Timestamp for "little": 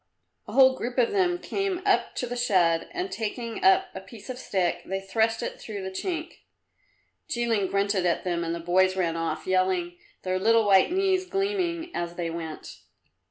10.39-10.65